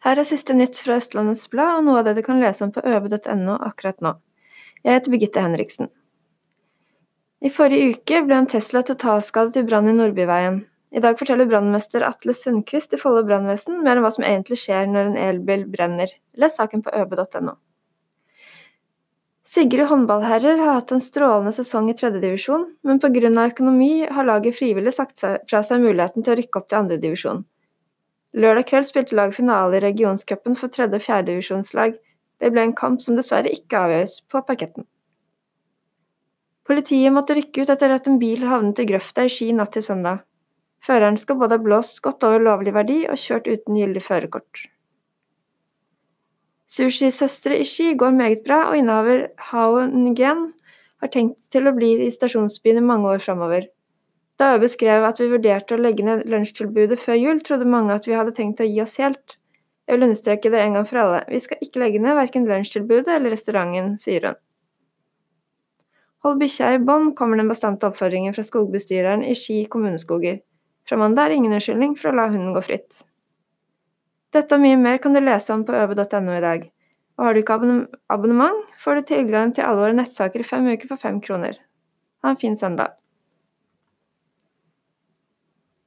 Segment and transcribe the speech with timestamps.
[0.00, 2.72] Her er siste nytt fra Østlandets Blad, og noe av det du kan lese om
[2.72, 4.14] på øve.no akkurat nå.
[4.80, 5.90] Jeg heter Birgitte Henriksen.
[7.44, 10.62] I forrige uke ble en Tesla totalskadet i brann i Nordbyveien.
[10.90, 14.88] I dag forteller brannmester Atle Sundquist i Follo brannvesen mer om hva som egentlig skjer
[14.90, 16.10] når en elbil brenner.
[16.40, 17.54] Les saken på øve.no.
[19.50, 23.30] Sigrid håndballherrer har hatt en strålende sesong i tredjedivisjon, men pga.
[23.44, 27.44] økonomi har laget frivillig sagt fra seg muligheten til å rykke opp til andredivisjon.
[28.34, 31.96] Lørdag kveld spilte laget finale i regionscupen for tredje- og fjerdedivisjonslag.
[32.40, 34.86] Det ble en kamp som dessverre ikke avgjøres på parketten.
[36.66, 39.82] Politiet måtte rykke ut etter at en bil havnet i grøfta i Ski natt til
[39.82, 40.22] søndag.
[40.86, 44.62] Føreren skal både ha blåst godt over lovlig verdi og kjørt uten gyldig førerkort.
[46.70, 50.52] Sushi-søstre i Ski går meget bra, og innehaver Hao Nguyen
[51.02, 53.66] har tenkt til å bli i stasjonsbyen i mange år framover.
[54.40, 58.06] Da jeg beskrev at vi vurderte å legge ned lunsjtilbudet før jul, trodde mange at
[58.08, 59.36] vi hadde tenkt å gi oss helt.
[59.84, 63.10] Jeg vil understreke det en gang for alle, vi skal ikke legge ned verken lunsjtilbudet
[63.18, 64.38] eller restauranten, sier hun.
[66.24, 70.40] Hold bikkja i bånd, kommer den bastante oppfordringen fra skogbestyreren i Ski kommuneskoger.
[70.88, 73.02] Fra mandag er ingen unnskyldning for å la hunden gå fritt.
[74.36, 76.68] Dette og mye mer kan du lese om på øve.no i dag.
[77.18, 77.58] Og har du ikke
[78.12, 81.58] abonnement, får du tilgang til alle våre nettsaker i fem uker for fem kroner.
[82.22, 82.99] Ha en fin søndag.